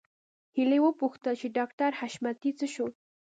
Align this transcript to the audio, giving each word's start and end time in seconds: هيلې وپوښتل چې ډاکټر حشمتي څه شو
هيلې 0.55 0.79
وپوښتل 0.81 1.33
چې 1.41 1.47
ډاکټر 1.57 1.91
حشمتي 1.99 2.51
څه 2.59 2.65
شو 2.73 2.87